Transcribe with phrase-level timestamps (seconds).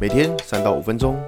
[0.00, 1.22] 每天三到五分钟，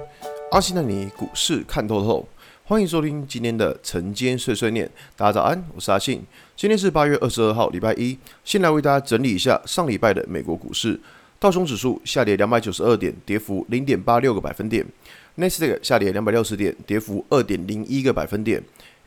[0.49, 2.27] 阿信带你股市看透透。
[2.63, 4.89] 欢迎收听今天的晨间碎碎念。
[5.15, 6.23] 大家早安，我是阿信。
[6.55, 8.17] 今天是八月二十二号，礼拜一。
[8.43, 10.99] 先来为大家整理一下上礼拜的美国股市。
[11.39, 14.83] 道琼指数下跌两百九十二点，跌幅零点八六个百分点。
[15.35, 18.59] 纳斯达克下跌两百六十点，跌幅二点零一个百分点。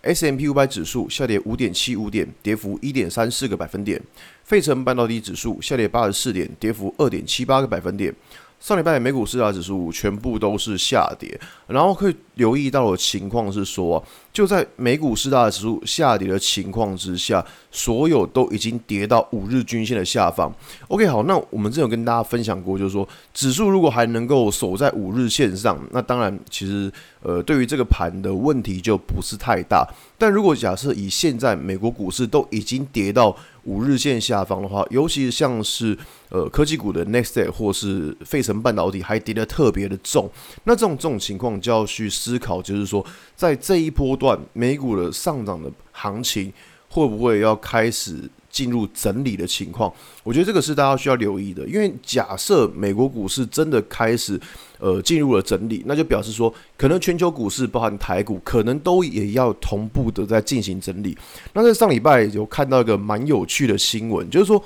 [0.02, 4.00] S M P 五百指数下跌五点七五点，跌幅一点三四个百分点。
[4.44, 8.14] 费城半导体指数下跌八十四点，跌幅二点七八个百分点。
[8.58, 14.02] 上礼拜美股四大指数全部都是下跌，然后可以留意到的情况是说，
[14.32, 20.52] 就在美股四大指数下跌的情况之下，所有都已经跌到五日均线的下方。
[20.88, 26.90] OK，好，那我们之前有跟大家分享过，就是说指数如果还能够守在五日线上，那当然其实
[27.22, 29.86] 呃对于这个盘的问题就不是太大。
[30.18, 35.98] 但如果假设以现在美国股市都已经跌到五日线下方的话，尤其像是
[36.30, 40.30] 呃科技股的 Next Day 或是费城半导体还跌得特别的重，
[40.64, 46.52] 那这种这种情况就要去思考，就是说在这一波段美股的上涨的行情
[46.88, 49.92] 会不会要开始进入整理的情况？
[50.24, 54.40] 我觉得这个是大家需要留意的，因为假设美国股市真的开始。
[54.78, 61.16] 呃，进入了整理，那就表示说，可能全球股市，包含台股，可能都也要同步的在进行整理。
[61.54, 64.62] 那在上礼拜有看到一个蛮有趣的新闻，就是说，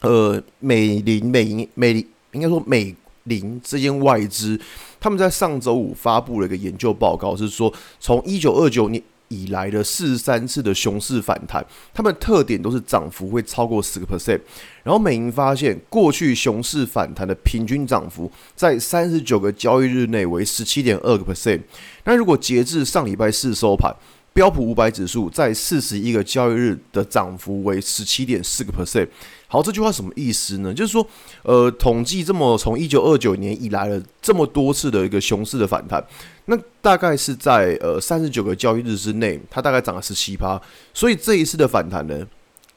[0.00, 4.60] 呃，美林、美银、美应该说美林这间外资，
[4.98, 9.00] 他们在上周五发布了一个研究报告，是说从一九二九年。
[9.28, 14.40] 以来的四十三次的熊市反弹，它们的特点都是涨幅会超过十个 percent。
[14.82, 21.60] 然后美银发现，过去熊市反弹的平均涨幅在三十九个交易日内为十七点二个 percent。
[22.04, 23.94] 那如果截至上礼拜四收盘，
[24.38, 29.08] 标普五百指数在四十一个交易日的涨幅为十七点四个 percent。
[29.48, 30.72] 好，这句话什么意思呢？
[30.72, 31.04] 就是说，
[31.42, 36.00] 呃，统计这么从一九二九年以来的这么多次的一个熊市的反弹，
[36.44, 40.62] 那大概是在呃三十九个交易日之内，它大概涨了十七趴。
[40.94, 42.24] 所以这一次的反弹呢，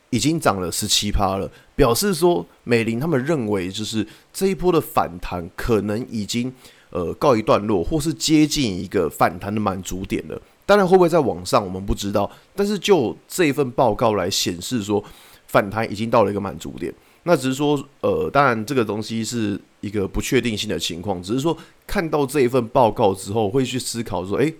[0.09, 4.03] 已经涨了十七趴了，表示说美林他们认为就是
[4.33, 6.51] 这一波的反弹可能已经
[6.89, 10.41] 呃告一段落，或是接近一个反弹的满足点了。
[10.71, 12.31] 当然会不会在网上，我们不知道。
[12.55, 15.03] 但是就这份报告来显示说。
[15.51, 16.93] 反弹已经到了一个满足点，
[17.23, 24.55] 那只是说，呃，当然这个东西是一个不确定性的情况，只是说看到这一份报告之后，会去思考说，诶，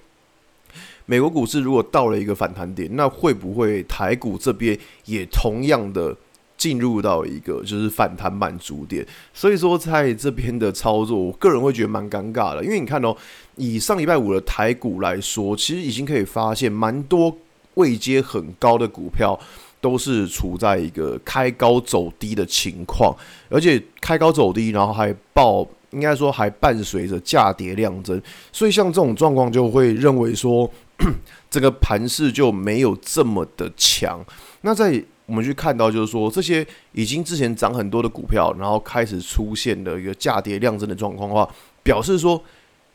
[1.06, 6.14] 美国股市如果到了一个反弹点，那会不会台股这边也同样的
[6.62, 9.04] 进入到一个就是反弹满足点？
[9.34, 13.18] 所以说，在这边的操作，我个人会觉得蛮尴尬的，因为你看哦，
[13.56, 17.36] 以上礼拜五的台股来说，其实已经可以发现蛮多
[17.74, 19.40] 位阶很高的股票。
[19.82, 23.18] 都是处在一个开高走低的情况，
[23.50, 28.22] 而且开高走低，然后还爆，应该说还伴随着价跌量增，
[28.52, 30.69] 所以像这种状况就会认为说，
[31.50, 34.19] 这个盘势就没有这么的强。
[34.62, 41.47] 那在我们去看到，就是说这些已经之前涨很多的股票，然后开始出现的一个价跌量增的状况的话，
[41.84, 42.44] 表示说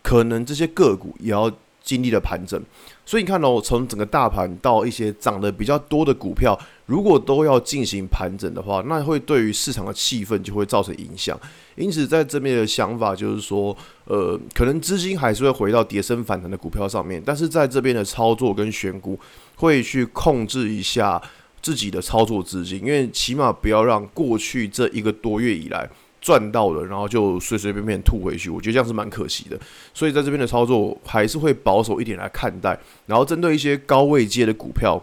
[0.02, 1.50] 可能这些个股也要。
[1.86, 2.60] 经历了盘整，
[3.04, 11.38] 所以你看哦，从整个大盘到一些涨得比较多的股票，如果都要进行盘整的话，那会对于市场的气氛就会造成影响。
[11.76, 13.74] 因此，在这边的想法就是说，
[14.06, 19.16] 呃，可能资金还是会回到跌升反弹的股票上面，但是在这边的操作跟选股
[19.54, 21.22] 会去控制一下
[21.62, 25.88] 自己的操作资金，因为起码不要让过去这一个多月以来。
[26.26, 29.56] 赚到了，然后就随随便便吐回去，我觉得这样是蛮可惜的。
[29.94, 32.76] 所以在这边的操作还是会保守一点来看待，
[33.06, 35.00] 然后针对一些高位阶的股票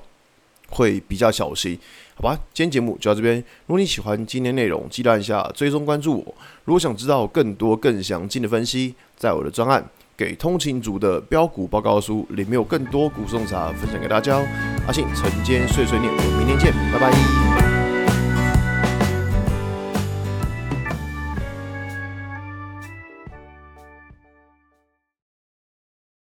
[0.67, 1.79] 会比较小心，
[2.15, 2.37] 好吧？
[2.53, 3.37] 今天节目就到这边。
[3.37, 6.35] 如果你喜欢今天内容，记得按下追踪关注我。
[6.65, 9.81] 如果想知道更多更详尽的分析，在我的专案
[10.17, 14.45] 《给通勤族的标股报告书》里面有更多股市洞察分享给大家哦。
[14.87, 17.72] 阿信晨间碎碎念，我们明天见，拜拜。